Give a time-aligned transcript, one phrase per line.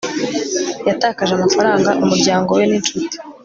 [0.87, 3.15] yatakaje amafaranga, umuryango we n'inshuti